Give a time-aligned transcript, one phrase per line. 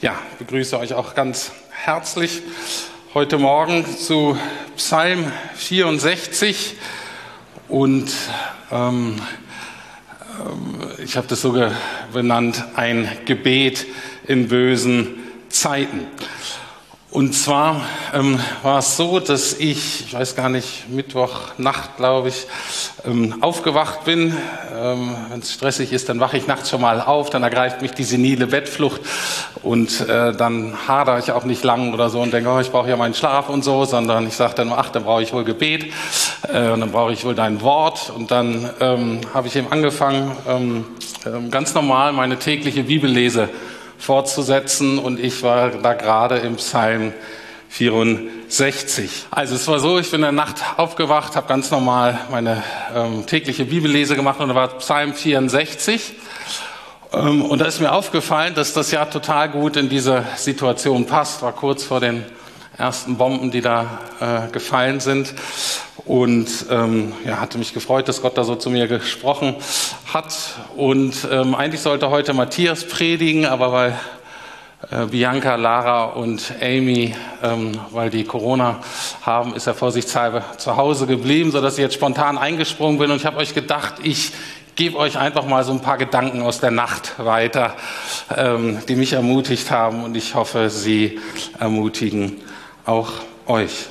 [0.00, 2.42] Ja, ich begrüße euch auch ganz herzlich
[3.14, 4.38] heute Morgen zu
[4.76, 6.76] Psalm 64
[7.68, 8.10] und
[8.70, 9.20] ähm,
[10.40, 11.58] ähm, ich habe das so
[12.12, 13.86] benannt, ein Gebet
[14.26, 15.16] in bösen
[15.48, 16.06] Zeiten.
[17.10, 22.46] Und zwar ähm, war es so, dass ich, ich weiß gar nicht, Mittwochnacht, glaube ich,
[23.06, 24.36] ähm, aufgewacht bin.
[24.76, 27.92] Ähm, Wenn es stressig ist, dann wache ich nachts schon mal auf, dann ergreift mich
[27.92, 29.00] die senile Bettflucht
[29.62, 32.88] und äh, dann hadere ich auch nicht lang oder so und denke, oh, ich brauche
[32.88, 35.92] ja meinen Schlaf und so, sondern ich sage dann, ach, dann brauche ich wohl Gebet
[36.52, 38.10] äh, und dann brauche ich wohl dein Wort.
[38.14, 40.84] Und dann ähm, habe ich eben angefangen, ähm,
[41.26, 43.48] ähm, ganz normal meine tägliche Bibellese
[43.98, 47.12] fortzusetzen und ich war da gerade im Psalm
[47.68, 49.26] 64.
[49.30, 52.62] Also es war so, ich bin in der Nacht aufgewacht, habe ganz normal meine
[52.94, 56.14] ähm, tägliche Bibellese gemacht und da war Psalm 64.
[57.12, 61.42] Ähm, und da ist mir aufgefallen, dass das ja total gut in diese Situation passt.
[61.42, 62.24] War kurz vor den
[62.76, 65.34] ersten Bomben, die da äh, gefallen sind.
[66.04, 69.56] Und ähm, ja, hatte mich gefreut, dass Gott da so zu mir gesprochen
[70.12, 70.34] hat.
[70.76, 73.98] Und ähm, eigentlich sollte heute Matthias predigen, aber weil
[74.90, 78.80] äh, Bianca, Lara und Amy, ähm, weil die Corona
[79.20, 83.10] haben, ist er vorsichtshalber zu Hause geblieben, sodass ich jetzt spontan eingesprungen bin.
[83.10, 84.32] Und ich habe euch gedacht, ich
[84.76, 87.76] gebe euch einfach mal so ein paar Gedanken aus der Nacht weiter,
[88.34, 90.04] ähm, die mich ermutigt haben.
[90.04, 91.18] Und ich hoffe, sie
[91.58, 92.40] ermutigen
[92.86, 93.10] auch
[93.46, 93.88] euch.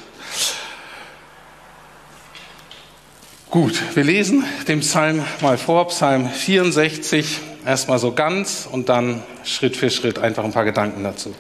[3.52, 9.76] Gut, wir lesen den Psalm mal vor, Psalm 64, erstmal so ganz und dann Schritt
[9.76, 11.36] für Schritt einfach ein paar Gedanken dazu.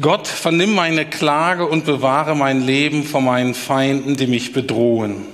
[0.00, 5.26] Gott, vernimm meine Klage und bewahre mein Leben vor meinen Feinden, die mich bedrohen.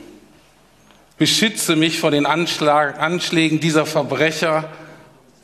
[1.17, 4.69] Beschütze mich vor den Anschlag, Anschlägen dieser Verbrecher,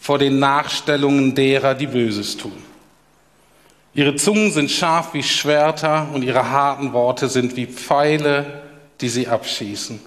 [0.00, 2.60] vor den Nachstellungen derer, die Böses tun.
[3.94, 8.62] Ihre Zungen sind scharf wie Schwerter und ihre harten Worte sind wie Pfeile,
[9.00, 10.00] die sie abschießen.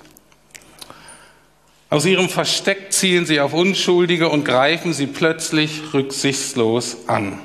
[1.96, 7.40] Aus ihrem Versteck zielen sie auf Unschuldige und greifen sie plötzlich rücksichtslos an.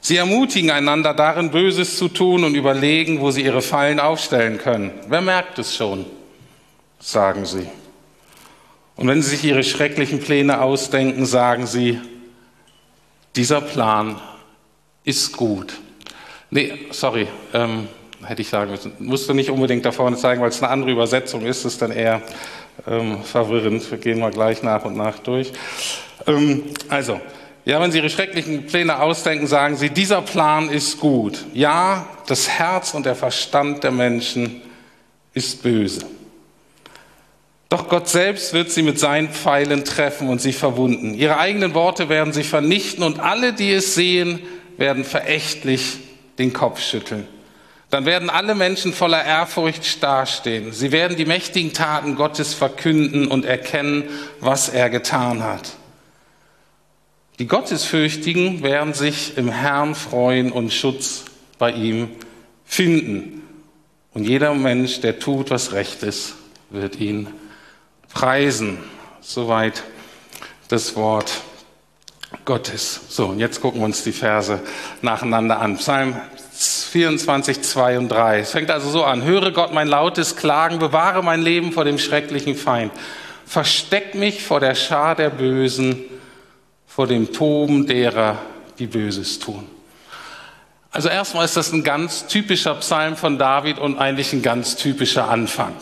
[0.00, 4.92] Sie ermutigen einander darin, Böses zu tun und überlegen, wo sie ihre Fallen aufstellen können.
[5.08, 6.06] Wer merkt es schon?
[7.00, 7.66] sagen sie.
[8.94, 12.00] Und wenn sie sich ihre schrecklichen Pläne ausdenken, sagen sie,
[13.34, 14.20] dieser Plan
[15.02, 15.72] ist gut.
[16.50, 17.88] Nee, sorry, ähm,
[18.24, 18.92] hätte ich sagen müssen.
[19.00, 21.90] Musst du nicht unbedingt da vorne zeigen, weil es eine andere Übersetzung ist, ist dann
[21.90, 22.22] eher
[22.86, 23.90] ähm, verwirrend.
[23.90, 25.52] Wir gehen mal gleich nach und nach durch.
[26.26, 27.20] Ähm, also,
[27.64, 31.44] ja, wenn Sie Ihre schrecklichen Pläne ausdenken, sagen Sie, dieser Plan ist gut.
[31.52, 34.62] Ja, das Herz und der Verstand der Menschen
[35.34, 36.06] ist böse.
[37.68, 41.12] Doch Gott selbst wird sie mit seinen Pfeilen treffen und sie verwunden.
[41.14, 44.40] Ihre eigenen Worte werden sie vernichten und alle, die es sehen,
[44.78, 45.98] werden verächtlich
[46.38, 47.26] den Kopf schütteln.
[47.90, 50.72] Dann werden alle Menschen voller Ehrfurcht dastehen.
[50.72, 54.04] Sie werden die mächtigen Taten Gottes verkünden und erkennen,
[54.40, 55.72] was er getan hat.
[57.38, 61.24] Die Gottesfürchtigen werden sich im Herrn freuen und Schutz
[61.58, 62.10] bei ihm
[62.64, 63.42] finden.
[64.12, 66.34] Und jeder Mensch, der tut, was recht ist,
[66.70, 67.28] wird ihn
[68.12, 68.78] preisen.
[69.20, 69.84] Soweit
[70.68, 71.30] das Wort
[72.44, 73.00] Gottes.
[73.08, 74.60] So, und jetzt gucken wir uns die Verse
[75.00, 75.76] nacheinander an.
[75.76, 76.16] Psalm
[76.58, 78.40] 24, 2 und 3.
[78.40, 79.22] Es fängt also so an.
[79.22, 82.92] Höre Gott mein lautes Klagen, bewahre mein Leben vor dem schrecklichen Feind.
[83.46, 86.04] Versteck mich vor der Schar der Bösen,
[86.86, 88.38] vor dem Toben derer,
[88.78, 89.66] die Böses tun.
[90.90, 95.28] Also erstmal ist das ein ganz typischer Psalm von David und eigentlich ein ganz typischer
[95.28, 95.74] Anfang.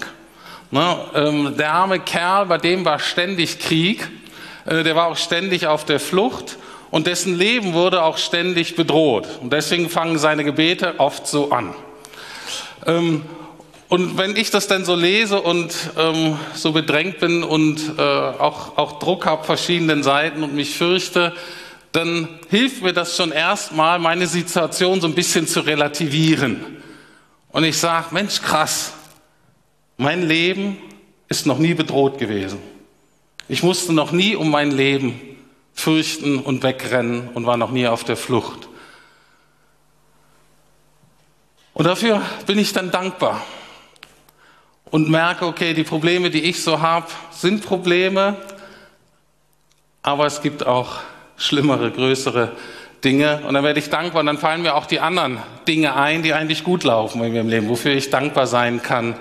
[0.70, 4.09] Ne, ähm, der arme Kerl, bei dem war ständig Krieg
[4.66, 6.56] äh, der war auch ständig auf der Flucht
[6.91, 9.26] und dessen Leben wurde auch ständig bedroht.
[9.41, 11.74] Und deswegen fangen seine Gebete oft so an.
[12.86, 13.22] Ähm,
[13.88, 18.77] und wenn ich das dann so lese und ähm, so bedrängt bin und äh, auch,
[18.77, 21.33] auch Druck habe verschiedenen Seiten und mich fürchte,
[21.92, 26.60] dann hilft mir das schon erstmal, meine Situation so ein bisschen zu relativieren.
[27.50, 28.92] Und ich sage, Mensch, krass,
[29.97, 30.78] mein Leben
[31.28, 32.59] ist noch nie bedroht gewesen.
[33.48, 35.35] Ich musste noch nie um mein Leben
[35.76, 38.68] fürchten und wegrennen und war noch nie auf der Flucht.
[41.74, 43.42] Und dafür bin ich dann dankbar
[44.90, 48.36] und merke, okay, die Probleme, die ich so habe, sind Probleme,
[50.02, 51.00] aber es gibt auch
[51.36, 52.52] schlimmere, größere
[53.04, 53.42] Dinge.
[53.46, 55.38] Und dann werde ich dankbar und dann fallen mir auch die anderen
[55.68, 59.14] Dinge ein, die eigentlich gut laufen in meinem Leben, wofür ich dankbar sein kann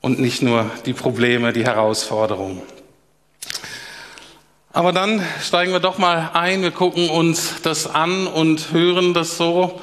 [0.00, 2.62] und nicht nur die Probleme, die Herausforderungen.
[4.76, 9.38] Aber dann steigen wir doch mal ein, wir gucken uns das an und hören das
[9.38, 9.80] so.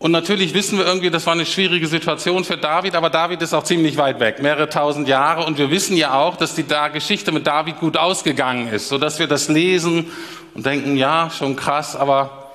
[0.00, 3.54] Und natürlich wissen wir irgendwie, das war eine schwierige Situation für David, aber David ist
[3.54, 5.46] auch ziemlich weit weg, mehrere tausend Jahre.
[5.46, 9.28] Und wir wissen ja auch, dass die Geschichte mit David gut ausgegangen ist, sodass wir
[9.28, 10.10] das lesen
[10.54, 12.50] und denken, ja, schon krass, aber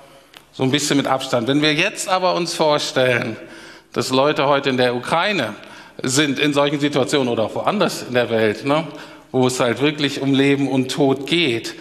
[0.52, 1.48] so ein bisschen mit Abstand.
[1.48, 3.38] Wenn wir jetzt aber uns vorstellen,
[3.94, 5.56] dass Leute heute in der Ukraine
[6.02, 8.86] sind in solchen Situationen oder auch woanders in der Welt, ne,
[9.34, 11.76] wo es halt wirklich um Leben und Tod geht,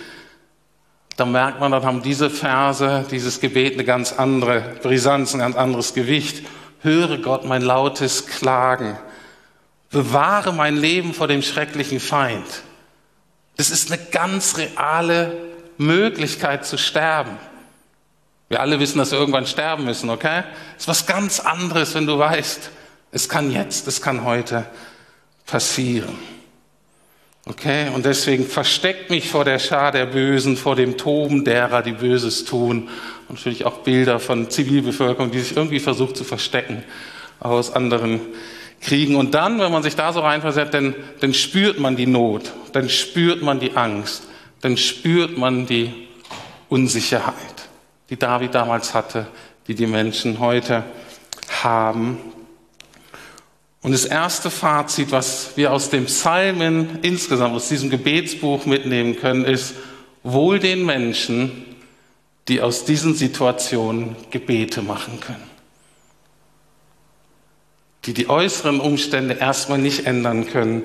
[1.17, 5.55] dann merkt man, dann haben diese Verse, dieses Gebet eine ganz andere Brisanz, ein ganz
[5.55, 6.47] anderes Gewicht.
[6.81, 8.97] Höre Gott mein lautes Klagen.
[9.91, 12.47] Bewahre mein Leben vor dem schrecklichen Feind.
[13.59, 15.37] Das ist eine ganz reale
[15.77, 17.37] Möglichkeit zu sterben.
[18.49, 20.45] Wir alle wissen, dass wir irgendwann sterben müssen, okay?
[20.75, 22.71] Das ist was ganz anderes, wenn du weißt,
[23.11, 24.65] es kann jetzt, es kann heute
[25.45, 26.17] passieren.
[27.45, 31.93] Okay, und deswegen versteckt mich vor der Schar der Bösen, vor dem Toben derer, die
[31.93, 32.89] Böses tun.
[33.29, 36.85] Und natürlich auch Bilder von Zivilbevölkerung, die sich irgendwie versucht zu verstecken
[37.41, 38.21] aus anderen
[38.81, 39.17] Kriegen.
[39.17, 42.89] Und dann, wenn man sich da so reinversetzt, dann, dann spürt man die Not, dann
[42.89, 44.25] spürt man die Angst,
[44.61, 45.93] dann spürt man die
[46.69, 47.35] Unsicherheit,
[48.11, 49.27] die David damals hatte,
[49.67, 50.85] die die Menschen heute
[51.63, 52.19] haben.
[53.83, 59.45] Und das erste Fazit, was wir aus dem Psalmen insgesamt, aus diesem Gebetsbuch mitnehmen können,
[59.45, 59.75] ist,
[60.23, 61.65] wohl den Menschen,
[62.47, 65.51] die aus diesen Situationen Gebete machen können.
[68.05, 70.85] Die die äußeren Umstände erstmal nicht ändern können,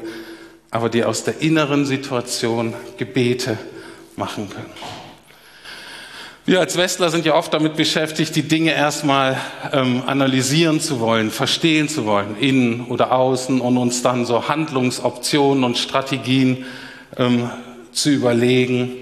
[0.72, 3.58] aber die aus der inneren Situation Gebete
[4.16, 4.74] machen können.
[6.48, 9.36] Wir als Westler sind ja oft damit beschäftigt, die Dinge erstmal
[9.74, 15.66] ähm, analysieren zu wollen, verstehen zu wollen, innen oder außen, und uns dann so Handlungsoptionen
[15.66, 16.66] und Strategien
[17.18, 17.50] ähm,
[17.92, 18.94] zu überlegen.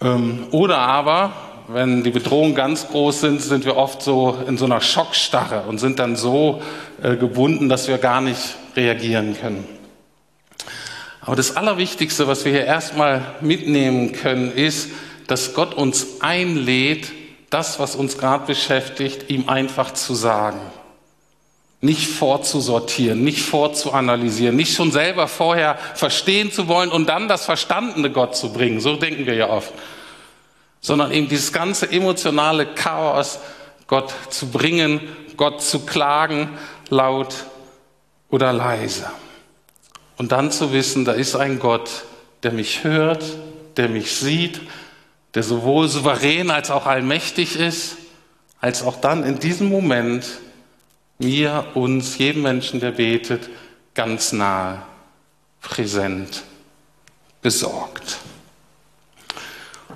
[0.00, 1.32] Ähm, oder aber,
[1.66, 5.78] wenn die Bedrohungen ganz groß sind, sind wir oft so in so einer Schockstarre und
[5.78, 6.62] sind dann so
[7.02, 9.64] äh, gebunden, dass wir gar nicht reagieren können.
[11.20, 14.90] Aber das Allerwichtigste, was wir hier erstmal mitnehmen können, ist,
[15.30, 17.12] dass Gott uns einlädt,
[17.50, 20.60] das, was uns gerade beschäftigt, ihm einfach zu sagen.
[21.80, 28.10] Nicht vorzusortieren, nicht vorzuanalysieren, nicht schon selber vorher verstehen zu wollen und dann das Verstandene
[28.10, 28.80] Gott zu bringen.
[28.80, 29.72] So denken wir ja oft.
[30.80, 33.38] Sondern eben dieses ganze emotionale Chaos
[33.86, 35.00] Gott zu bringen,
[35.36, 37.34] Gott zu klagen, laut
[38.30, 39.08] oder leise.
[40.16, 41.88] Und dann zu wissen, da ist ein Gott,
[42.42, 43.24] der mich hört,
[43.76, 44.60] der mich sieht,
[45.34, 47.96] der sowohl souverän als auch allmächtig ist,
[48.60, 50.26] als auch dann in diesem Moment
[51.18, 53.48] mir, uns, jedem Menschen, der betet,
[53.94, 54.82] ganz nahe,
[55.60, 56.42] präsent,
[57.42, 58.18] besorgt.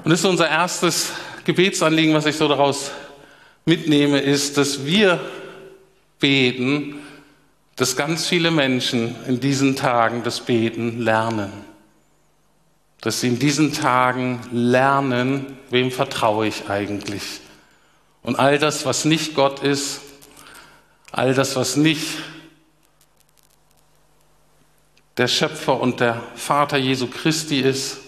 [0.05, 1.13] Und das ist unser erstes
[1.45, 2.91] Gebetsanliegen, was ich so daraus
[3.65, 5.21] mitnehme, ist, dass wir
[6.21, 6.97] beten,
[7.77, 11.53] dass ganz viele Menschen in diesen Tagen das Beten lernen
[13.05, 17.43] dass sie in diesen Tagen lernen, wem vertraue ich eigentlich.
[18.23, 20.01] Und all das, was nicht Gott ist,
[21.13, 22.17] all das, was nicht
[25.19, 27.99] der Schöpfer und der Vater Jesu Christi ist,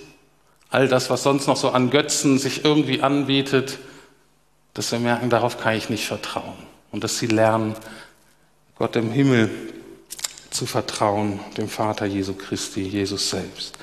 [0.70, 3.76] all das, was sonst noch so an Götzen sich irgendwie anbietet,
[4.72, 6.56] dass wir merken, darauf kann ich nicht vertrauen.
[6.90, 7.74] Und dass sie lernen,
[8.78, 9.50] Gott im Himmel
[10.48, 13.76] zu vertrauen, dem Vater Jesu Christi, Jesus selbst.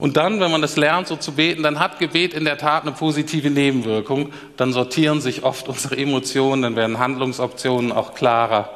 [0.00, 2.84] Und dann, wenn man das lernt, so zu beten, dann hat Gebet in der Tat
[2.84, 4.32] eine positive Nebenwirkung.
[4.56, 8.70] Dann sortieren sich oft unsere Emotionen, dann werden Handlungsoptionen auch klarer.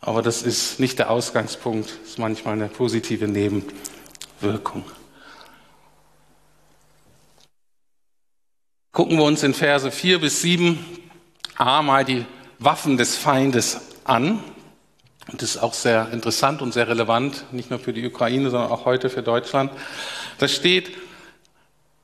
[0.00, 4.84] Aber das ist nicht der Ausgangspunkt, das ist manchmal eine positive Nebenwirkung.
[8.92, 10.78] Gucken wir uns in Verse 4 bis 7
[11.56, 12.24] A mal die
[12.60, 14.44] Waffen des Feindes an.
[15.30, 18.70] Und das ist auch sehr interessant und sehr relevant, nicht nur für die Ukraine, sondern
[18.70, 19.72] auch heute für Deutschland.
[20.38, 20.92] Da steht,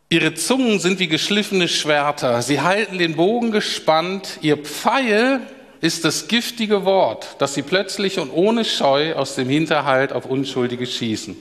[0.08, 5.40] ihre Zungen sind wie geschliffene Schwerter, sie halten den Bogen gespannt, ihr Pfeil
[5.80, 10.86] ist das giftige Wort, das sie plötzlich und ohne Scheu aus dem Hinterhalt auf Unschuldige
[10.86, 11.36] schießen.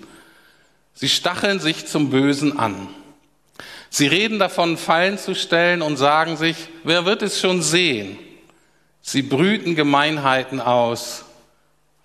[0.93, 2.89] Sie stacheln sich zum Bösen an.
[3.89, 8.17] Sie reden davon, Fallen zu stellen und sagen sich, wer wird es schon sehen?
[9.01, 11.25] Sie brüten Gemeinheiten aus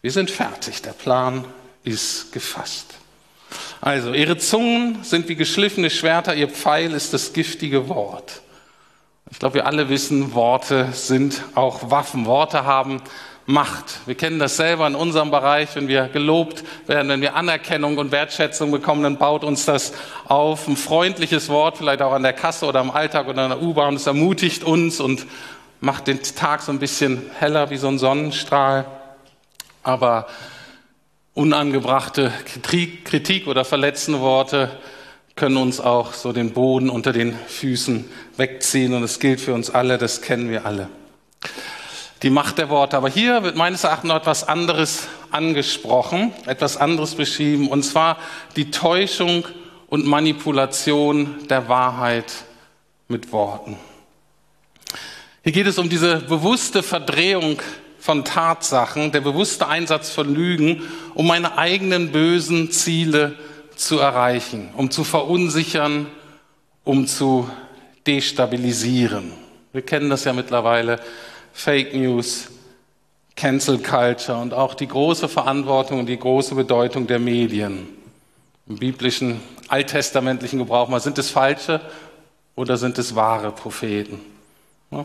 [0.03, 1.45] wir sind fertig, der Plan
[1.85, 2.95] ist gefasst.
[3.81, 8.43] Also, ihre Zungen sind wie geschliffene Schwerter, ihr Pfeil ist das giftige Wort.
[9.31, 12.26] Ich glaube, wir alle wissen, Worte sind auch Waffen.
[12.26, 13.03] Worte haben
[13.49, 14.00] Macht.
[14.07, 18.11] Wir kennen das selber in unserem Bereich, wenn wir gelobt werden, wenn wir Anerkennung und
[18.11, 19.93] Wertschätzung bekommen, dann baut uns das
[20.26, 20.67] auf.
[20.67, 23.95] Ein freundliches Wort, vielleicht auch an der Kasse oder im Alltag oder in der U-Bahn,
[23.95, 25.26] das ermutigt uns und
[25.81, 28.85] macht den Tag so ein bisschen heller wie so ein Sonnenstrahl.
[29.87, 30.26] Aber
[31.35, 32.33] unangebrachte
[33.05, 34.71] Kritik oder verletzende Worte
[35.37, 38.05] können uns auch so den Boden unter den Füßen
[38.37, 38.95] wegziehen.
[38.95, 40.88] Und es gilt für uns alle, das kennen wir alle
[42.23, 42.97] die Macht der Worte.
[42.97, 48.19] Aber hier wird meines Erachtens noch etwas anderes angesprochen, etwas anderes beschrieben, und zwar
[48.57, 49.47] die Täuschung
[49.88, 52.33] und Manipulation der Wahrheit
[53.07, 53.76] mit Worten.
[55.45, 57.62] Hier geht es um diese bewusste Verdrehung
[58.07, 60.85] von Tatsachen, der bewusste Einsatz von Lügen,
[61.15, 63.35] um meine eigenen bösen Ziele
[63.75, 66.07] zu erreichen, um zu verunsichern,
[66.85, 67.51] um zu
[68.07, 69.33] destabilisieren.
[69.73, 71.01] Wir kennen das ja mittlerweile
[71.53, 72.47] Fake News,
[73.35, 77.89] Cancel Culture und auch die große Verantwortung und die große Bedeutung der Medien.
[78.69, 81.81] Im biblischen, alttestamentlichen Gebrauch mal, sind es falsche
[82.55, 84.21] oder sind es wahre Propheten?
[84.93, 85.05] Ja?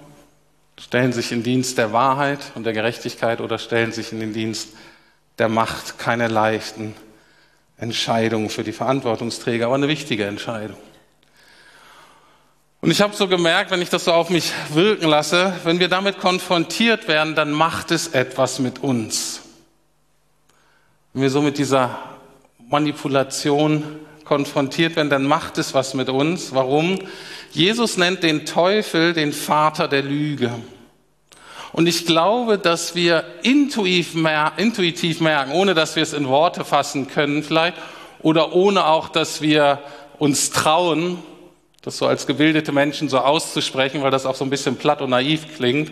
[0.80, 4.70] Stellen sich in Dienst der Wahrheit und der Gerechtigkeit oder stellen sich in den Dienst
[5.38, 6.00] der Macht?
[6.00, 6.96] Keine leichten
[7.78, 10.78] Entscheidungen für die Verantwortungsträger, aber eine wichtige Entscheidung.
[12.82, 15.88] Und ich habe so gemerkt, wenn ich das so auf mich wirken lasse, wenn wir
[15.88, 19.42] damit konfrontiert werden, dann macht es etwas mit uns.
[21.14, 22.00] Wenn wir so mit dieser
[22.70, 24.00] Manipulation
[24.32, 26.56] konfrontiert werden, dann macht es was mit uns.
[26.56, 27.00] Warum?
[27.52, 30.54] Jesus nennt den Teufel den Vater der Lüge.
[31.74, 37.44] Und ich glaube, dass wir intuitiv, merken, ohne dass wir es in Worte fassen können
[37.44, 37.76] vielleicht,
[38.22, 39.80] oder ohne auch, dass wir
[40.18, 41.18] uns trauen,
[41.82, 45.10] das so als gebildete Menschen so auszusprechen, weil das auch so ein bisschen platt und
[45.10, 45.92] naiv klingt.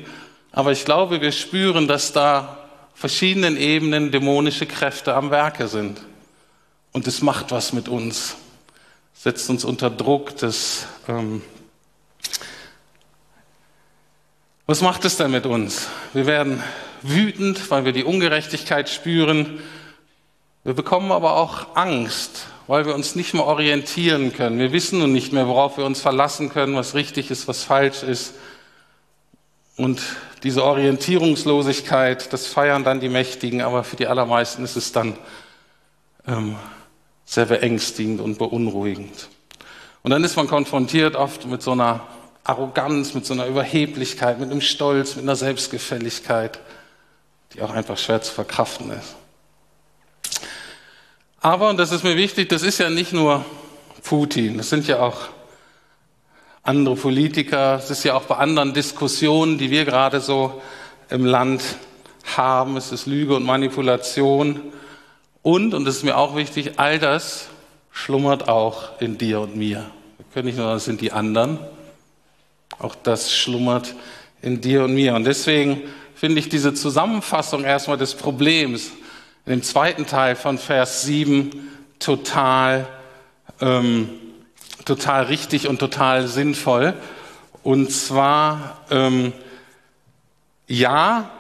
[0.54, 2.58] Aber ich glaube, wir spüren, dass da
[2.94, 6.00] verschiedenen Ebenen dämonische Kräfte am Werke sind.
[6.92, 8.36] Und es macht was mit uns,
[9.14, 10.38] setzt uns unter Druck.
[10.38, 11.42] Das, ähm
[14.66, 15.88] was macht es denn mit uns?
[16.14, 16.64] Wir werden
[17.02, 19.60] wütend, weil wir die Ungerechtigkeit spüren.
[20.64, 24.60] Wir bekommen aber auch Angst, weil wir uns nicht mehr orientieren können.
[24.60, 28.04] Wir wissen nun nicht mehr, worauf wir uns verlassen können, was richtig ist, was falsch
[28.04, 28.36] ist.
[29.76, 30.02] Und
[30.44, 35.18] diese Orientierungslosigkeit, das feiern dann die Mächtigen, aber für die allermeisten ist es dann
[36.28, 36.58] ähm,
[37.30, 39.30] sehr beängstigend und beunruhigend.
[40.02, 42.02] Und dann ist man konfrontiert oft mit so einer
[42.44, 46.60] Arroganz, mit so einer Überheblichkeit, mit einem Stolz, mit einer Selbstgefälligkeit,
[47.54, 49.16] die auch einfach schwer zu verkraften ist.
[51.40, 53.46] Aber, und das ist mir wichtig, das ist ja nicht nur
[54.04, 55.20] Putin, das sind ja auch
[56.64, 60.60] andere Politiker, es ist ja auch bei anderen Diskussionen, die wir gerade so
[61.12, 61.62] im Land
[62.36, 64.74] haben, es ist Lüge und Manipulation.
[65.42, 67.50] Und, und das ist mir auch wichtig, all das
[67.92, 69.86] schlummert auch in dir und mir.
[70.18, 71.60] Wir können nicht nur sagen, das sind die anderen,
[72.78, 73.96] auch das schlummert
[74.42, 75.16] in dir und mir.
[75.16, 75.82] Und deswegen
[76.16, 78.92] finde ich diese Zusammenfassung erstmal des Problems,
[79.46, 81.52] in dem zweiten Teil von Vers 7
[82.00, 82.88] total,
[83.62, 84.10] ähm,
[84.86, 86.94] total richtig und total sinnvoll.
[87.64, 89.34] Und zwar, ähm,
[90.68, 91.32] ja,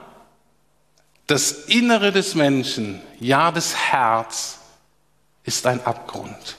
[1.29, 4.57] das Innere des Menschen, ja, das Herz
[5.43, 6.57] ist ein Abgrund.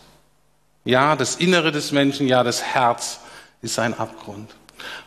[0.84, 3.18] Ja, das Innere des Menschen, ja, das Herz
[3.62, 4.48] ist ein Abgrund.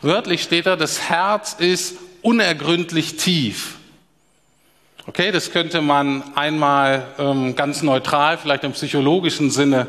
[0.01, 3.77] Wörtlich steht da, das Herz ist unergründlich tief.
[5.07, 9.87] Okay, das könnte man einmal ähm, ganz neutral, vielleicht im psychologischen Sinne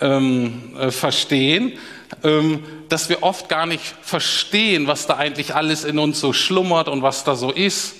[0.00, 1.78] ähm, äh, verstehen,
[2.24, 6.88] ähm, dass wir oft gar nicht verstehen, was da eigentlich alles in uns so schlummert
[6.88, 7.96] und was da so ist,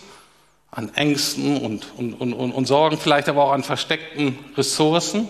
[0.73, 5.29] an Ängsten und, und, und, und Sorgen, vielleicht aber auch an versteckten Ressourcen.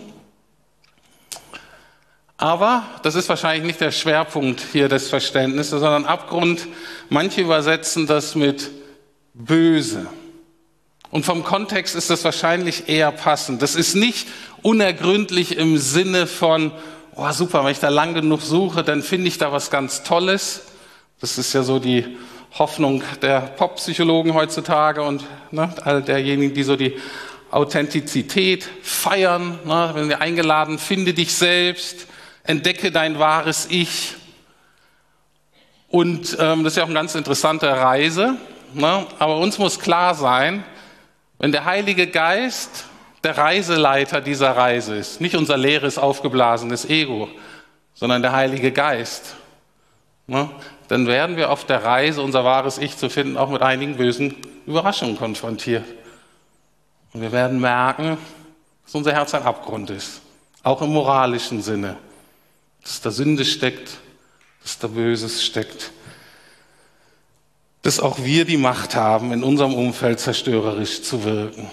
[2.37, 6.67] Aber das ist wahrscheinlich nicht der Schwerpunkt hier des Verständnisses, sondern Abgrund.
[7.09, 8.71] Manche übersetzen das mit
[9.35, 10.07] böse.
[11.11, 13.63] Und vom Kontext ist das wahrscheinlich eher passend.
[13.63, 14.29] Das ist nicht
[14.63, 16.71] unergründlich im Sinne von,
[17.17, 20.63] oh super, wenn ich da lang genug suche, dann finde ich da was ganz Tolles.
[21.21, 22.17] Das ist ja so die
[22.59, 26.99] Hoffnung der Pop-Psychologen heutzutage und ne, all derjenigen, die so die
[27.51, 29.59] Authentizität feiern.
[29.65, 32.07] Ne, wenn wir eingeladen, finde dich selbst,
[32.45, 34.17] entdecke dein wahres Ich.
[35.89, 38.37] Und ähm, das ist ja auch eine ganz interessante Reise.
[38.75, 40.65] Ne, aber uns muss klar sein,
[41.39, 42.87] wenn der Heilige Geist
[43.25, 47.29] der Reiseleiter dieser Reise ist, nicht unser leeres, aufgeblasenes Ego,
[47.95, 49.37] sondern der Heilige Geist,
[50.27, 50.51] ne,
[50.93, 54.37] dann werden wir auf der Reise, unser wahres Ich zu finden, auch mit einigen bösen
[54.67, 55.87] Überraschungen konfrontiert.
[57.15, 58.19] Und wir werden merken,
[58.85, 60.21] dass unser Herz ein Abgrund ist,
[60.63, 61.97] auch im moralischen Sinne,
[62.83, 64.01] dass da Sünde steckt,
[64.63, 65.93] dass da Böses steckt,
[67.81, 71.71] dass auch wir die Macht haben, in unserem Umfeld zerstörerisch zu wirken.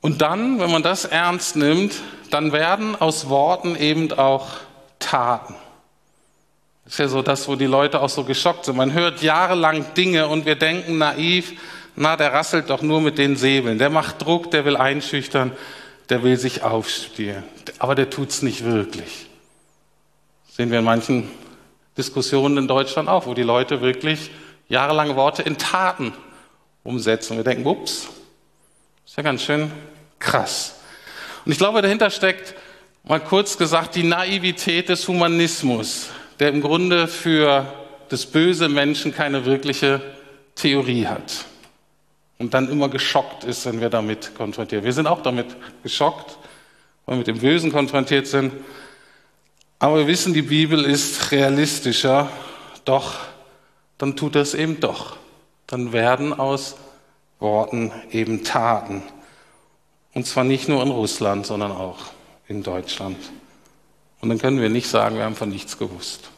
[0.00, 1.94] Und dann, wenn man das ernst nimmt,
[2.32, 4.48] dann werden aus Worten eben auch
[4.98, 5.54] Taten.
[6.86, 8.76] Das ist ja so das, wo die Leute auch so geschockt sind.
[8.76, 11.52] Man hört jahrelang Dinge und wir denken naiv,
[11.96, 13.78] na, der rasselt doch nur mit den Säbeln.
[13.78, 15.50] Der macht Druck, der will einschüchtern,
[16.08, 17.42] der will sich aufstehen.
[17.80, 19.26] Aber der tut's nicht wirklich.
[20.46, 21.28] Das sehen wir in manchen
[21.98, 24.30] Diskussionen in Deutschland auch, wo die Leute wirklich
[24.68, 26.12] jahrelang Worte in Taten
[26.84, 27.36] umsetzen.
[27.36, 28.08] Wir denken, ups,
[29.04, 29.72] ist ja ganz schön
[30.20, 30.76] krass.
[31.44, 32.54] Und ich glaube, dahinter steckt,
[33.02, 37.66] mal kurz gesagt, die Naivität des Humanismus, der im Grunde für
[38.08, 40.00] das böse Menschen keine wirkliche
[40.54, 41.44] Theorie hat
[42.38, 44.84] und dann immer geschockt ist, wenn wir damit konfrontiert.
[44.84, 46.38] Wir sind auch damit geschockt,
[47.04, 48.52] weil wir mit dem Bösen konfrontiert sind.
[49.78, 52.30] Aber wir wissen, die Bibel ist realistischer,
[52.84, 53.14] doch
[53.98, 55.16] dann tut es eben doch.
[55.66, 56.76] Dann werden aus
[57.38, 59.02] Worten eben Taten.
[60.14, 61.98] Und zwar nicht nur in Russland, sondern auch
[62.48, 63.16] in Deutschland.
[64.20, 66.30] Und dann können wir nicht sagen, wir haben von nichts gewusst.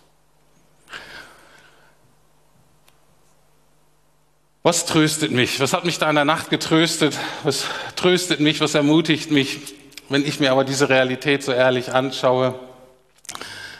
[4.62, 5.60] Was tröstet mich?
[5.60, 7.16] Was hat mich da in der Nacht getröstet?
[7.44, 7.64] Was
[7.96, 8.60] tröstet mich?
[8.60, 9.74] Was ermutigt mich,
[10.08, 12.58] wenn ich mir aber diese Realität so ehrlich anschaue?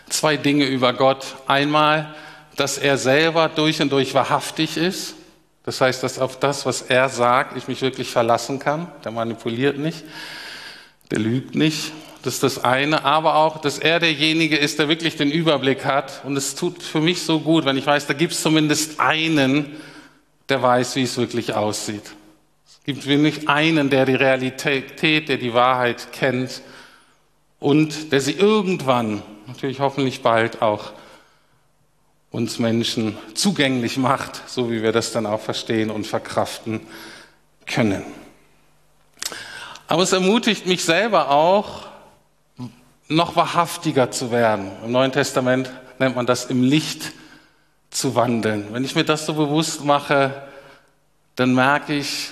[0.08, 1.36] Zwei Dinge über Gott.
[1.46, 2.14] Einmal,
[2.56, 5.14] dass er selber durch und durch wahrhaftig ist.
[5.64, 8.90] Das heißt, dass auf das, was er sagt, ich mich wirklich verlassen kann.
[9.04, 10.04] Der manipuliert nicht,
[11.10, 11.92] der lügt nicht.
[12.22, 13.04] Das ist das eine.
[13.04, 16.24] Aber auch, dass er derjenige ist, der wirklich den Überblick hat.
[16.24, 19.76] Und es tut für mich so gut, wenn ich weiß, da gibt es zumindest einen,
[20.48, 22.14] der weiß, wie es wirklich aussieht.
[22.66, 26.62] Es gibt wirklich einen, der die Realität, der die Wahrheit kennt
[27.60, 30.92] und der sie irgendwann, natürlich hoffentlich bald auch,
[32.30, 36.80] uns Menschen zugänglich macht, so wie wir das dann auch verstehen und verkraften
[37.66, 38.02] können.
[39.86, 41.86] Aber es ermutigt mich selber auch,
[43.08, 44.70] noch wahrhaftiger zu werden.
[44.84, 47.12] Im Neuen Testament nennt man das im Licht
[47.90, 48.66] zu wandeln.
[48.72, 50.42] Wenn ich mir das so bewusst mache,
[51.36, 52.30] dann merke ich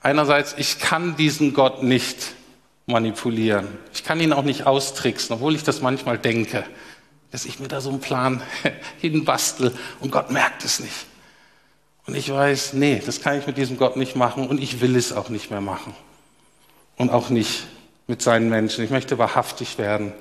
[0.00, 2.34] einerseits, ich kann diesen Gott nicht
[2.86, 3.66] manipulieren.
[3.92, 6.64] Ich kann ihn auch nicht austricksen, obwohl ich das manchmal denke,
[7.30, 8.42] dass ich mir da so einen Plan
[9.00, 11.06] hinbastel und Gott merkt es nicht.
[12.06, 14.96] Und ich weiß, nee, das kann ich mit diesem Gott nicht machen und ich will
[14.96, 15.94] es auch nicht mehr machen.
[16.96, 17.66] Und auch nicht
[18.08, 18.82] mit seinen Menschen.
[18.82, 20.12] Ich möchte wahrhaftig werden,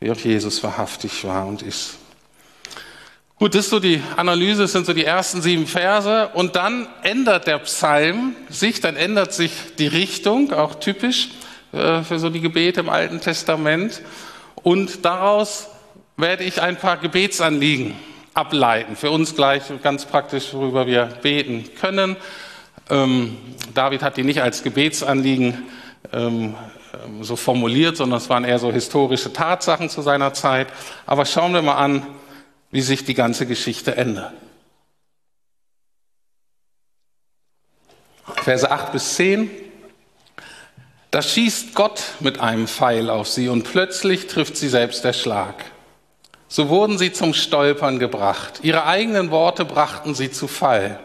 [0.00, 1.98] wie auch Jesus wahrhaftig war und ist.
[3.36, 6.28] Gut, das ist so die Analyse, das sind so die ersten sieben Verse.
[6.34, 11.30] Und dann ändert der Psalm sich, dann ändert sich die Richtung, auch typisch
[11.72, 14.00] äh, für so die Gebete im Alten Testament.
[14.62, 15.66] Und daraus
[16.16, 17.96] werde ich ein paar Gebetsanliegen
[18.34, 18.94] ableiten.
[18.94, 22.16] Für uns gleich ganz praktisch, worüber wir beten können.
[22.88, 23.36] Ähm,
[23.74, 25.64] David hat die nicht als Gebetsanliegen
[26.12, 26.54] ähm,
[27.22, 30.68] so formuliert, sondern es waren eher so historische Tatsachen zu seiner Zeit.
[31.06, 32.06] Aber schauen wir mal an,
[32.70, 34.32] wie sich die ganze Geschichte ändert.
[38.42, 39.50] Verse 8 bis 10.
[41.10, 45.54] Da schießt Gott mit einem Pfeil auf sie und plötzlich trifft sie selbst der Schlag.
[46.48, 48.60] So wurden sie zum Stolpern gebracht.
[48.62, 51.00] Ihre eigenen Worte brachten sie zu Fall.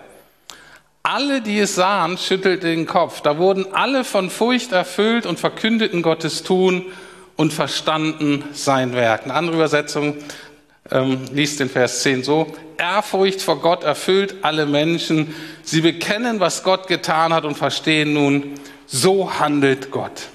[1.11, 3.21] Alle, die es sahen, schüttelten den Kopf.
[3.21, 6.85] Da wurden alle von Furcht erfüllt und verkündeten Gottes Tun
[7.35, 9.23] und verstanden sein Werk.
[9.23, 10.17] Eine andere Übersetzung
[10.91, 12.53] ähm, liest den Vers 10 so.
[12.77, 15.33] Ehrfurcht vor Gott erfüllt alle Menschen.
[15.63, 18.53] Sie bekennen, was Gott getan hat und verstehen nun,
[18.85, 20.27] so handelt Gott.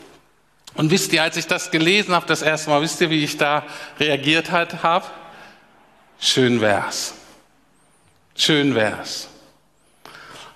[0.74, 3.36] Und wisst ihr, als ich das gelesen habe, das erste Mal, wisst ihr, wie ich
[3.36, 3.62] da
[4.00, 5.06] reagiert habe?
[6.18, 7.14] Schön wär's.
[8.34, 9.28] Schön wär's.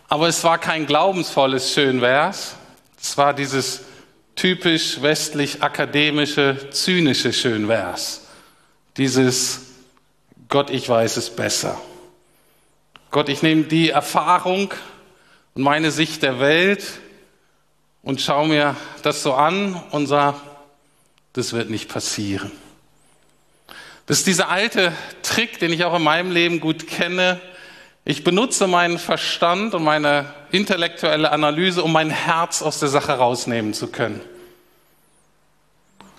[0.08, 2.56] Aber es war kein glaubensvolles Schön wär's.
[3.00, 3.82] Es war dieses
[4.34, 8.22] typisch westlich akademische, zynische Schön wär's.
[8.96, 9.60] Dieses
[10.48, 11.78] Gott, ich weiß es besser.
[13.10, 14.72] Gott, ich nehme die Erfahrung
[15.54, 16.84] und meine Sicht der Welt
[18.02, 20.40] und schaue mir das so an und sage,
[21.34, 22.50] das wird nicht passieren.
[24.06, 24.92] Das ist dieser alte
[25.22, 27.40] Trick, den ich auch in meinem Leben gut kenne.
[28.10, 33.74] Ich benutze meinen Verstand und meine intellektuelle Analyse, um mein Herz aus der Sache rausnehmen
[33.74, 34.22] zu können.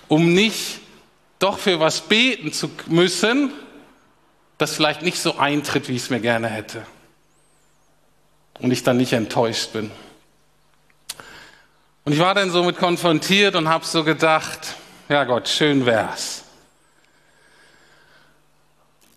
[0.08, 0.82] Um nicht
[1.40, 3.52] doch für was beten zu müssen,
[4.60, 6.86] das vielleicht nicht so eintritt, wie ich es mir gerne hätte.
[8.60, 9.90] Und ich dann nicht enttäuscht bin.
[12.06, 14.76] Und ich war dann somit konfrontiert und habe so gedacht,
[15.08, 16.44] ja Gott, schön wär's.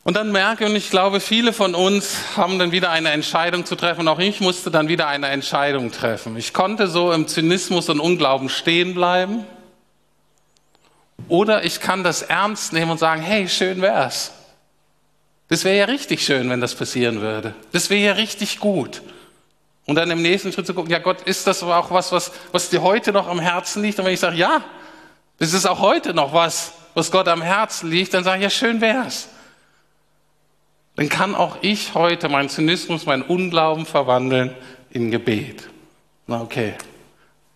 [0.04, 3.76] Und dann merke, und ich glaube, viele von uns haben dann wieder eine Entscheidung zu
[3.76, 4.08] treffen.
[4.08, 6.36] Auch ich musste dann wieder eine Entscheidung treffen.
[6.36, 9.44] Ich konnte so im Zynismus und Unglauben stehen bleiben.
[11.28, 14.32] Oder ich kann das ernst nehmen und sagen, hey, schön wär's.
[15.48, 17.54] Das wäre ja richtig schön, wenn das passieren würde.
[17.70, 19.02] Das wäre ja richtig gut.
[19.86, 22.70] Und dann im nächsten Schritt zu gucken, ja Gott, ist das auch was, was, was
[22.70, 24.00] dir heute noch am Herzen liegt?
[24.00, 24.62] Und wenn ich sage, ja,
[25.38, 28.50] das ist auch heute noch was, was Gott am Herzen liegt, dann sage ich, ja,
[28.50, 29.28] schön wär's
[30.96, 34.54] dann kann auch ich heute meinen Zynismus, meinen Unglauben verwandeln
[34.90, 35.68] in Gebet.
[36.26, 36.74] Na okay,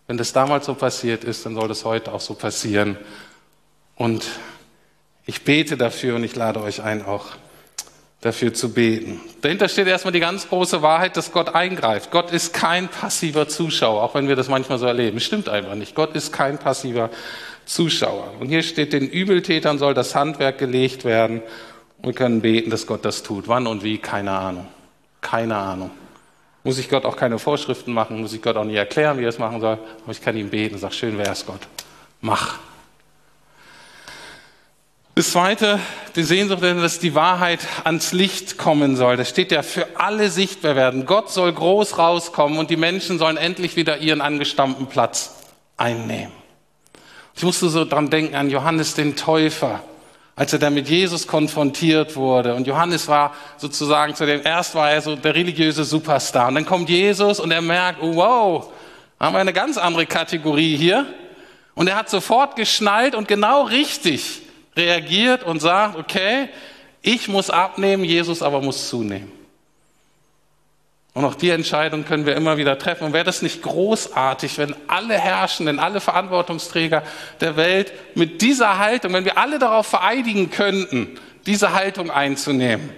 [0.06, 2.96] wenn das damals so passiert ist, dann soll das heute auch so passieren.
[3.94, 4.26] Und
[5.26, 7.26] ich bete dafür und ich lade euch ein, auch
[8.20, 9.20] dafür zu beten.
[9.42, 12.10] Dahinter steht erstmal die ganz große Wahrheit, dass Gott eingreift.
[12.10, 15.20] Gott ist kein passiver Zuschauer, auch wenn wir das manchmal so erleben.
[15.20, 15.94] Stimmt einfach nicht.
[15.94, 17.10] Gott ist kein passiver
[17.66, 18.32] Zuschauer.
[18.40, 21.42] Und hier steht, den Übeltätern soll das Handwerk gelegt werden
[22.06, 23.48] wir können beten, dass Gott das tut.
[23.48, 24.68] Wann und wie, keine Ahnung.
[25.20, 25.90] Keine Ahnung.
[26.62, 29.28] Muss ich Gott auch keine Vorschriften machen, muss ich Gott auch nicht erklären, wie er
[29.28, 31.60] es machen soll, aber ich kann ihm beten und sage, schön wäre es Gott.
[32.20, 32.58] Mach.
[35.16, 35.80] Das zweite,
[36.14, 39.16] die Sehnsucht, dass die Wahrheit ans Licht kommen soll.
[39.16, 41.06] Das steht ja für alle sichtbar werden.
[41.06, 45.34] Gott soll groß rauskommen und die Menschen sollen endlich wieder ihren angestammten Platz
[45.76, 46.32] einnehmen.
[47.34, 49.82] Ich musste so dran denken an Johannes den Täufer
[50.36, 52.54] als er dann mit Jesus konfrontiert wurde.
[52.54, 56.48] Und Johannes war sozusagen zu dem, erst war er so der religiöse Superstar.
[56.48, 58.72] Und dann kommt Jesus und er merkt, oh, wow,
[59.18, 61.06] haben wir eine ganz andere Kategorie hier.
[61.74, 64.42] Und er hat sofort geschnallt und genau richtig
[64.76, 66.50] reagiert und sagt, okay,
[67.00, 69.32] ich muss abnehmen, Jesus aber muss zunehmen.
[71.16, 73.04] Und auch die Entscheidung können wir immer wieder treffen.
[73.04, 77.02] Und wäre das nicht großartig, wenn alle Herrschenden, alle Verantwortungsträger
[77.40, 82.90] der Welt mit dieser Haltung, wenn wir alle darauf vereidigen könnten, diese Haltung einzunehmen?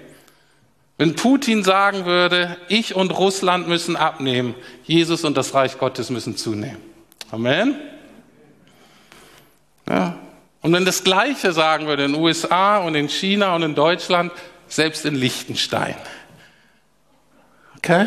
[0.96, 6.36] Wenn Putin sagen würde, ich und Russland müssen abnehmen, Jesus und das Reich Gottes müssen
[6.36, 6.82] zunehmen.
[7.30, 7.76] Amen.
[9.88, 10.18] Ja.
[10.60, 14.32] Und wenn das Gleiche sagen würde in den USA und in China und in Deutschland,
[14.66, 15.94] selbst in Liechtenstein.
[17.78, 18.06] Okay?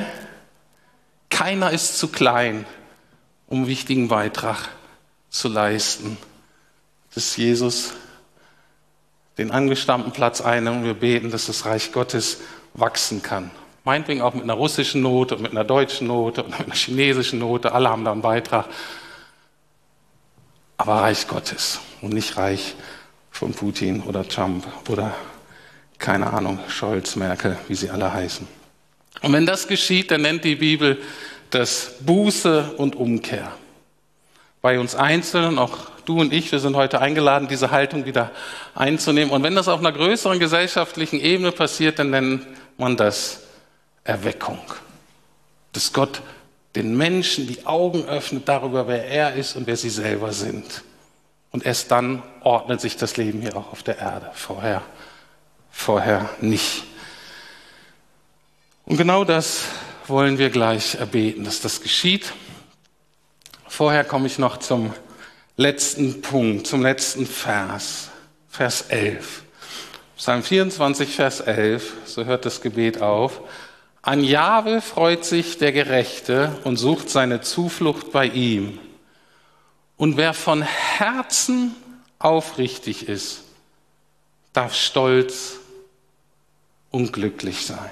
[1.29, 2.65] Keiner ist zu klein,
[3.47, 4.69] um einen wichtigen Beitrag
[5.29, 6.17] zu leisten,
[7.15, 7.93] dass Jesus
[9.37, 12.39] den angestammten Platz einnimmt und wir beten, dass das Reich Gottes
[12.73, 13.49] wachsen kann.
[13.83, 17.39] Meinetwegen auch mit einer russischen Note und mit einer deutschen Note und mit einer chinesischen
[17.39, 18.67] Note, alle haben da einen Beitrag.
[20.77, 22.75] Aber Reich Gottes und nicht Reich
[23.31, 25.15] von Putin oder Trump oder
[25.97, 28.60] keine Ahnung, Scholz, Merkel, wie sie alle heißen.
[29.21, 31.01] Und wenn das geschieht, dann nennt die Bibel
[31.49, 33.51] das Buße und Umkehr.
[34.61, 38.31] Bei uns Einzelnen, auch du und ich, wir sind heute eingeladen, diese Haltung wieder
[38.75, 39.31] einzunehmen.
[39.31, 43.41] Und wenn das auf einer größeren gesellschaftlichen Ebene passiert, dann nennt man das
[44.03, 44.59] Erweckung.
[45.73, 46.21] Dass Gott
[46.75, 50.83] den Menschen die Augen öffnet darüber, wer er ist und wer sie selber sind.
[51.51, 54.31] Und erst dann ordnet sich das Leben hier auch auf der Erde.
[54.33, 54.81] Vorher,
[55.69, 56.83] vorher nicht.
[58.85, 59.63] Und genau das
[60.07, 62.33] wollen wir gleich erbeten, dass das geschieht.
[63.67, 64.93] Vorher komme ich noch zum
[65.55, 68.09] letzten Punkt, zum letzten Vers,
[68.49, 69.43] Vers 11.
[70.17, 73.41] Psalm 24, Vers 11, so hört das Gebet auf.
[74.01, 78.79] An Jahwe freut sich der Gerechte und sucht seine Zuflucht bei ihm.
[79.97, 81.75] Und wer von Herzen
[82.19, 83.43] aufrichtig ist,
[84.53, 85.59] darf stolz
[86.89, 87.89] und glücklich sein.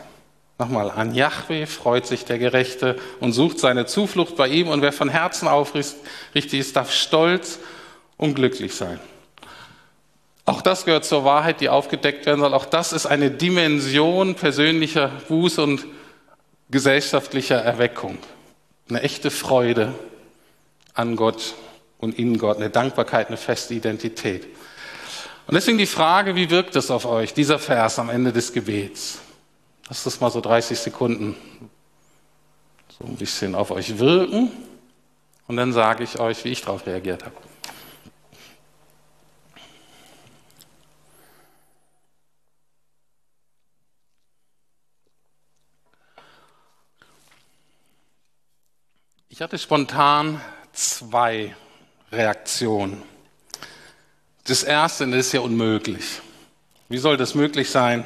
[0.59, 4.67] Nochmal, an Yahweh freut sich der Gerechte und sucht seine Zuflucht bei ihm.
[4.67, 7.59] Und wer von Herzen aufrichtig ist, darf stolz
[8.17, 8.99] und glücklich sein.
[10.43, 12.53] Auch das gehört zur Wahrheit, die aufgedeckt werden soll.
[12.53, 15.85] Auch das ist eine Dimension persönlicher Buße und
[16.69, 18.17] gesellschaftlicher Erweckung.
[18.89, 19.95] Eine echte Freude
[20.93, 21.53] an Gott
[21.99, 24.45] und in Gott, eine Dankbarkeit, eine feste Identität.
[25.47, 29.19] Und deswegen die Frage, wie wirkt es auf euch, dieser Vers am Ende des Gebets?
[29.89, 31.35] Lasst das mal so 30 Sekunden
[32.99, 34.51] so ein bisschen auf euch wirken
[35.47, 37.35] und dann sage ich euch, wie ich darauf reagiert habe.
[49.29, 50.39] Ich hatte spontan
[50.71, 51.55] zwei
[52.11, 53.01] Reaktionen.
[54.43, 56.21] Das Erste, das ist ja unmöglich.
[56.89, 58.05] Wie soll das möglich sein,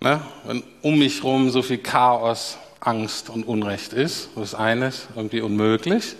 [0.00, 4.28] ne, wenn um mich herum so viel Chaos, Angst und Unrecht ist?
[4.36, 6.16] Das ist irgendwie unmöglich.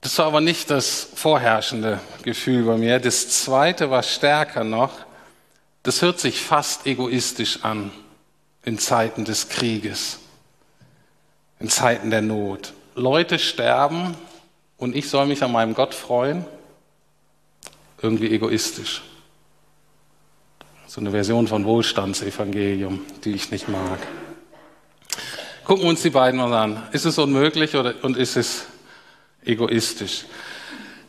[0.00, 3.00] Das war aber nicht das vorherrschende Gefühl bei mir.
[3.00, 4.92] Das zweite war stärker noch.
[5.82, 7.90] Das hört sich fast egoistisch an
[8.64, 10.18] in Zeiten des Krieges,
[11.60, 12.74] in Zeiten der Not.
[12.94, 14.14] Leute sterben
[14.76, 16.44] und ich soll mich an meinem Gott freuen?
[18.00, 19.02] Irgendwie egoistisch.
[20.88, 23.98] So eine Version von Wohlstandsevangelium, die ich nicht mag.
[25.64, 26.82] Gucken wir uns die beiden mal an.
[26.92, 28.64] Ist es unmöglich oder, und ist es
[29.44, 30.24] egoistisch?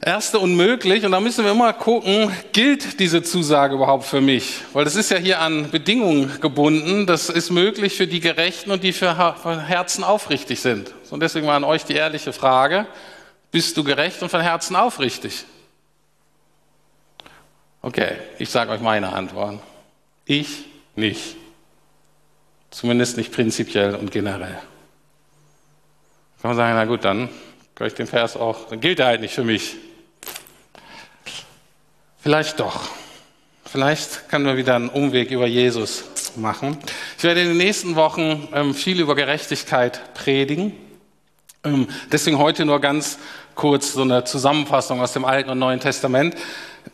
[0.02, 4.64] Erste unmöglich, und da müssen wir immer gucken, gilt diese Zusage überhaupt für mich?
[4.74, 7.06] Weil das ist ja hier an Bedingungen gebunden.
[7.06, 9.18] Das ist möglich für die Gerechten und die für
[9.66, 10.94] Herzen aufrichtig sind.
[11.10, 12.86] Und deswegen war an euch die ehrliche Frage,
[13.50, 15.46] bist du gerecht und von Herzen aufrichtig?
[17.82, 19.62] Okay, ich sage euch meine Antwort.
[20.30, 20.66] Ich
[20.96, 21.38] nicht.
[22.70, 24.60] Zumindest nicht prinzipiell und generell.
[26.40, 27.30] Kann man sagen, na gut, dann
[27.74, 29.78] kann ich den Vers auch, dann gilt er halt nicht für mich.
[32.20, 32.90] Vielleicht doch.
[33.66, 36.04] Vielleicht können wir wieder einen Umweg über Jesus
[36.36, 36.78] machen.
[37.18, 40.74] Ich werde in den nächsten Wochen ähm, viel über Gerechtigkeit predigen.
[41.64, 43.18] Ähm, deswegen heute nur ganz
[43.56, 46.36] kurz so eine Zusammenfassung aus dem Alten und Neuen Testament.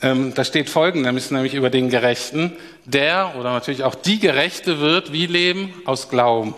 [0.02, 2.54] Ähm, da steht folgendes, nämlich über den Gerechten.
[2.86, 5.74] Der oder natürlich auch die Gerechte wird wie leben?
[5.86, 6.56] Aus Glauben.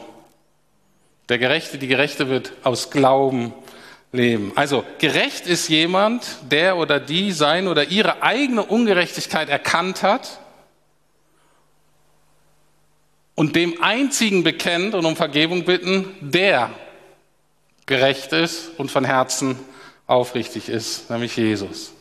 [1.29, 3.53] Der Gerechte, die Gerechte wird aus Glauben
[4.11, 4.53] leben.
[4.55, 10.39] Also gerecht ist jemand, der oder die sein oder ihre eigene Ungerechtigkeit erkannt hat
[13.35, 16.71] und dem einzigen bekennt und um Vergebung bitten, der
[17.85, 19.59] gerecht ist und von Herzen
[20.07, 21.93] aufrichtig ist, nämlich Jesus.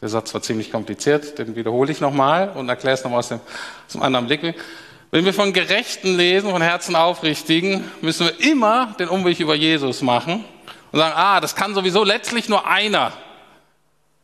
[0.00, 3.40] Der Satz war ziemlich kompliziert, den wiederhole ich nochmal und erkläre es nochmal aus dem,
[3.86, 4.62] aus dem anderen Blickwinkel.
[5.10, 10.02] Wenn wir von Gerechten lesen, von Herzen aufrichtigen, müssen wir immer den Umweg über Jesus
[10.02, 10.44] machen
[10.92, 13.12] und sagen, ah, das kann sowieso letztlich nur einer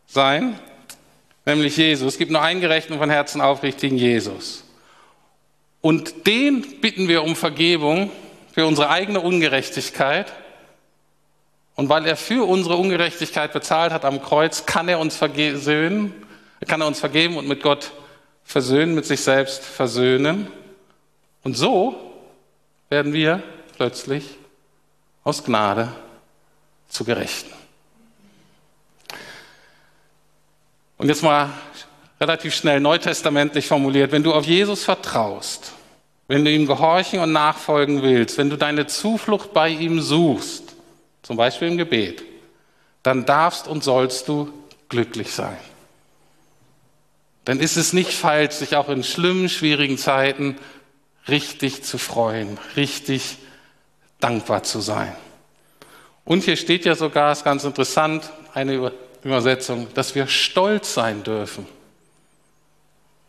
[0.06, 0.58] sein,
[1.46, 2.12] nämlich Jesus.
[2.12, 4.64] Es gibt nur einen Gerechten von Herzen aufrichtigen Jesus.
[5.80, 8.12] Und den bitten wir um Vergebung
[8.52, 10.32] für unsere eigene Ungerechtigkeit
[11.76, 16.14] und weil er für unsere Ungerechtigkeit bezahlt hat am Kreuz, kann er uns versöhnen,
[16.66, 17.92] kann er uns vergeben und mit Gott
[18.44, 20.46] versöhnen, mit sich selbst versöhnen.
[21.42, 21.94] Und so
[22.88, 23.42] werden wir
[23.76, 24.24] plötzlich
[25.24, 25.88] aus Gnade
[26.88, 27.52] zu Gerechten.
[30.96, 31.50] Und jetzt mal
[32.20, 35.72] relativ schnell neutestamentlich formuliert, wenn du auf Jesus vertraust,
[36.28, 40.63] wenn du ihm gehorchen und nachfolgen willst, wenn du deine Zuflucht bei ihm suchst,
[41.24, 42.22] zum Beispiel im Gebet,
[43.02, 44.52] dann darfst und sollst du
[44.88, 45.56] glücklich sein.
[47.44, 50.56] Dann ist es nicht falsch, sich auch in schlimmen, schwierigen Zeiten
[51.26, 53.38] richtig zu freuen, richtig
[54.20, 55.14] dankbar zu sein.
[56.24, 61.66] Und hier steht ja sogar, ist ganz interessant, eine Übersetzung, dass wir stolz sein dürfen.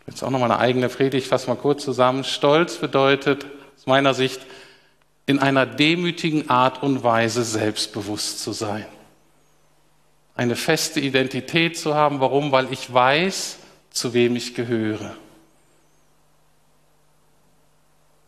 [0.07, 2.23] Jetzt auch nochmal eine eigene Predigt, fasse mal kurz zusammen.
[2.23, 3.45] Stolz bedeutet
[3.77, 4.39] aus meiner Sicht
[5.25, 8.85] in einer demütigen Art und Weise selbstbewusst zu sein.
[10.35, 12.19] Eine feste Identität zu haben.
[12.19, 12.51] Warum?
[12.51, 13.57] Weil ich weiß,
[13.89, 15.15] zu wem ich gehöre.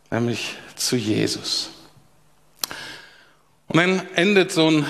[0.10, 1.70] Nämlich zu Jesus.
[3.68, 4.86] Und dann endet so ein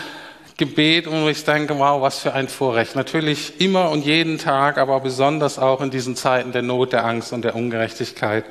[0.58, 2.96] Gebet, wo ich denke, wow, was für ein Vorrecht.
[2.96, 7.34] Natürlich immer und jeden Tag, aber besonders auch in diesen Zeiten der Not, der Angst
[7.34, 8.46] und der Ungerechtigkeit.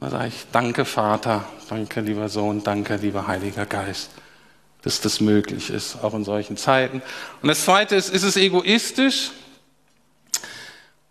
[0.00, 4.10] Da sage ich, danke Vater, danke lieber Sohn, danke lieber Heiliger Geist,
[4.80, 7.02] dass das möglich ist, auch in solchen Zeiten.
[7.42, 9.30] Und das Zweite ist, ist es egoistisch?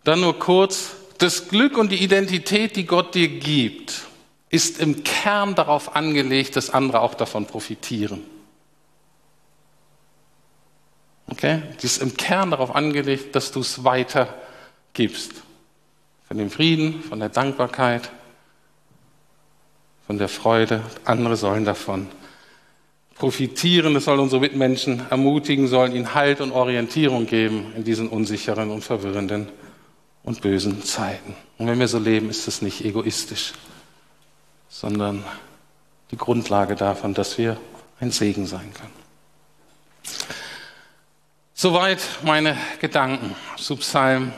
[0.02, 4.06] Dann nur kurz, das Glück und die Identität, die Gott dir gibt,
[4.48, 8.24] ist im Kern darauf angelegt, dass andere auch davon profitieren.
[11.28, 11.62] Okay?
[11.80, 15.30] Die ist im Kern darauf angelegt, dass du es weitergibst.
[16.26, 18.10] Von dem Frieden, von der Dankbarkeit,
[20.10, 20.82] von der Freude.
[21.04, 22.08] Andere sollen davon
[23.14, 23.94] profitieren.
[23.94, 28.82] Es soll unsere Mitmenschen ermutigen, sollen ihnen Halt und Orientierung geben in diesen unsicheren und
[28.82, 29.46] verwirrenden
[30.24, 31.36] und bösen Zeiten.
[31.58, 33.52] Und wenn wir so leben, ist es nicht egoistisch,
[34.68, 35.22] sondern
[36.10, 37.56] die Grundlage davon, dass wir
[38.00, 38.90] ein Segen sein können.
[41.54, 44.32] Soweit meine Gedanken zu Psalm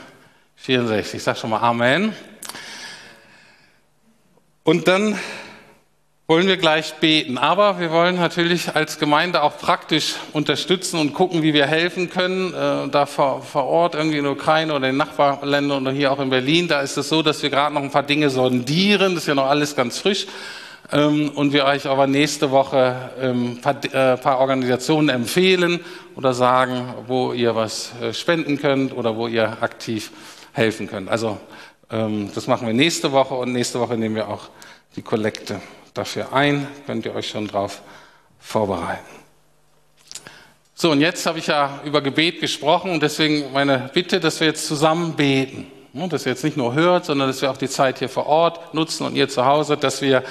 [0.57, 1.15] 64.
[1.15, 2.13] Ich sage schon mal Amen.
[4.63, 5.19] Und dann
[6.25, 7.37] wollen wir gleich beten.
[7.37, 12.53] Aber wir wollen natürlich als Gemeinde auch praktisch unterstützen und gucken, wie wir helfen können.
[12.53, 16.11] Äh, da vor, vor Ort, irgendwie in der Ukraine oder in den Nachbarländern oder hier
[16.11, 19.15] auch in Berlin, da ist es so, dass wir gerade noch ein paar Dinge sondieren.
[19.15, 20.27] Das ist ja noch alles ganz frisch.
[20.91, 25.81] Ähm, und wir euch aber nächste Woche ein ähm, paar, äh, paar Organisationen empfehlen
[26.15, 30.11] oder sagen, wo ihr was äh, spenden könnt oder wo ihr aktiv
[30.53, 31.09] helfen könnt.
[31.09, 31.37] Also
[31.89, 34.49] ähm, das machen wir nächste Woche und nächste Woche nehmen wir auch
[34.95, 35.61] die Kollekte
[35.93, 37.81] dafür ein, könnt ihr euch schon darauf
[38.39, 39.23] vorbereiten.
[40.75, 44.47] So, und jetzt habe ich ja über Gebet gesprochen und deswegen meine Bitte, dass wir
[44.47, 45.67] jetzt zusammen beten.
[45.93, 48.73] Dass ihr jetzt nicht nur hört, sondern dass wir auch die Zeit hier vor Ort
[48.73, 50.23] nutzen und ihr zu Hause, dass wir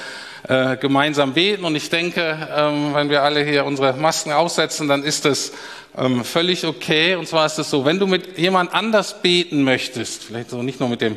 [0.48, 1.64] äh, gemeinsam beten.
[1.64, 5.52] Und ich denke, ähm, wenn wir alle hier unsere Masken aufsetzen, dann ist das
[5.96, 7.14] ähm, völlig okay.
[7.14, 10.80] Und zwar ist es so, wenn du mit jemand anders beten möchtest, vielleicht so nicht
[10.80, 11.16] nur mit dem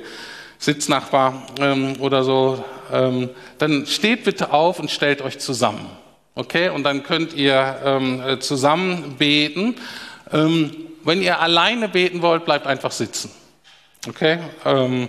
[0.65, 5.88] Sitznachbar ähm, oder so, ähm, dann steht bitte auf und stellt euch zusammen.
[6.34, 6.69] Okay?
[6.69, 9.75] Und dann könnt ihr ähm, zusammen beten.
[10.34, 13.30] Ähm, wenn ihr alleine beten wollt, bleibt einfach sitzen.
[14.08, 14.39] Okay?
[14.65, 15.08] Ähm,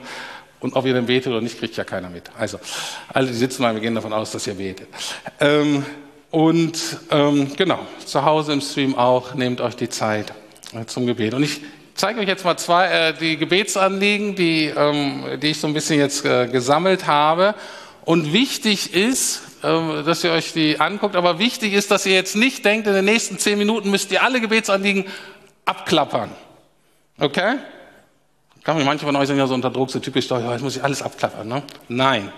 [0.61, 2.25] und ob ihr dann betet oder nicht, kriegt ja keiner mit.
[2.39, 2.61] Also,
[3.09, 4.89] alle, die sitzen bleiben, wir gehen davon aus, dass ihr betet.
[5.41, 5.87] Ähm,
[6.31, 6.99] und
[7.57, 10.35] genau, zu Hause im Stream auch, nehmt euch die Zeit
[10.75, 11.33] äh, zum Gebet.
[11.33, 11.63] Und ich
[11.97, 15.99] zeige euch jetzt mal zwei äh, die Gebetsanliegen, die, ähm, die ich so ein bisschen
[15.99, 17.55] jetzt äh, gesammelt habe.
[18.05, 22.37] Und wichtig ist, äh, dass ihr euch die anguckt, aber wichtig ist, dass ihr jetzt
[22.37, 25.07] nicht denkt, in den nächsten zehn Minuten müsst ihr alle Gebetsanliegen
[25.65, 26.31] abklappern.
[27.19, 27.57] Okay?
[28.63, 31.03] Kann manche von euch sind ja so unter Druck, so typisch, jetzt muss ich alles
[31.03, 31.47] abklappern.
[31.49, 31.63] Ne?
[31.89, 32.33] Nein.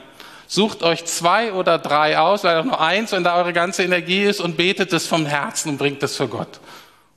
[0.46, 4.24] Sucht euch zwei oder drei aus, weil auch nur eins, wenn da eure ganze Energie
[4.24, 6.60] ist und betet es vom Herzen und bringt es für Gott.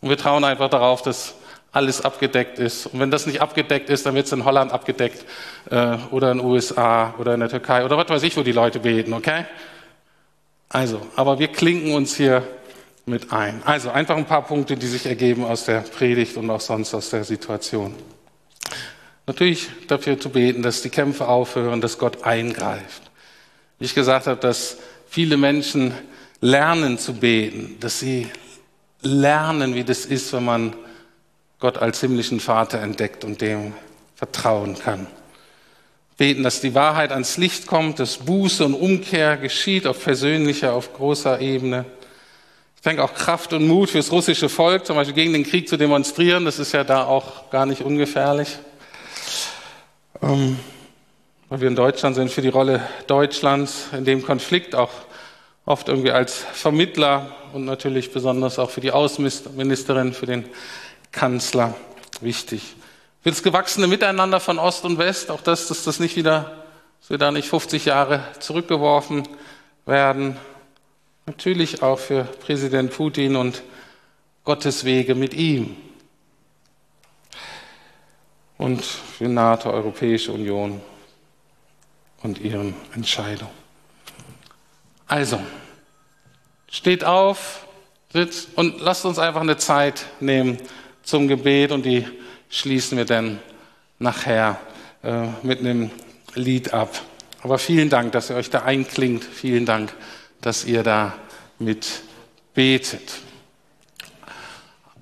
[0.02, 1.36] Und wir trauen einfach darauf, dass
[1.72, 2.88] alles abgedeckt ist.
[2.88, 5.26] Und wenn das nicht abgedeckt ist, dann wird es in Holland abgedeckt
[5.70, 8.52] äh, oder in den USA oder in der Türkei oder was weiß ich, wo die
[8.52, 9.46] Leute beten, okay?
[10.70, 12.44] Also, aber wir klinken uns hier
[13.06, 13.62] mit ein.
[13.66, 17.10] Also einfach ein paar Punkte, die sich ergeben aus der Predigt und auch sonst aus
[17.10, 17.96] der Situation.
[19.28, 23.04] Natürlich dafür zu beten, dass die Kämpfe aufhören, dass Gott eingreift.
[23.80, 25.94] Wie ich gesagt habe, dass viele Menschen
[26.42, 28.28] lernen zu beten, dass sie
[29.02, 30.76] lernen, wie das ist, wenn man
[31.62, 33.74] Gott als himmlischen Vater entdeckt und dem
[34.16, 35.08] vertrauen kann.
[36.18, 40.94] Beten, dass die Wahrheit ans Licht kommt, dass Buße und Umkehr geschieht auf persönlicher, auf
[40.94, 41.86] großer Ebene.
[42.76, 45.78] Ich denke auch Kraft und Mut fürs russische Volk, zum Beispiel gegen den Krieg zu
[45.78, 48.58] demonstrieren, das ist ja da auch gar nicht ungefährlich.
[50.24, 50.60] Ähm,
[51.50, 54.92] weil wir in Deutschland sind, für die Rolle Deutschlands in dem Konflikt auch
[55.66, 60.46] oft irgendwie als Vermittler und natürlich besonders auch für die Außenministerin, für den
[61.12, 61.76] Kanzler
[62.22, 62.76] wichtig.
[63.22, 66.66] Für das gewachsene Miteinander von Ost und West, auch das, dass das nicht wieder,
[67.00, 69.28] dass wir da nicht 50 Jahre zurückgeworfen
[69.86, 70.38] werden.
[71.26, 73.62] Natürlich auch für Präsident Putin und
[74.44, 75.76] Gottes Wege mit ihm.
[78.58, 80.82] Und für NATO, Europäische Union
[82.24, 83.52] und ihren Entscheidungen.
[85.08, 85.40] Also,
[86.70, 87.66] steht auf,
[88.14, 90.58] sitzt und lasst uns einfach eine Zeit nehmen,
[91.04, 92.06] zum Gebet und die
[92.50, 93.40] schließen wir dann
[94.00, 94.60] nachher
[95.04, 95.92] äh, mit einem
[96.36, 97.02] Lied ab.
[97.44, 99.24] Aber vielen Dank, dass ihr euch da einklingt.
[99.24, 99.94] Vielen Dank,
[100.42, 101.14] dass ihr da
[101.60, 101.88] mit
[102.54, 103.20] betet.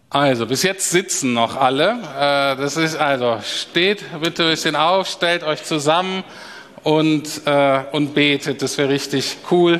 [0.09, 1.91] Also, bis jetzt sitzen noch alle.
[1.91, 6.23] Äh, das ist also, steht bitte ein bisschen auf, stellt euch zusammen
[6.83, 8.61] und, äh, und betet.
[8.61, 9.79] Das wäre richtig cool.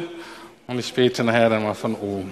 [0.68, 2.32] Und ich bete nachher dann mal von oben.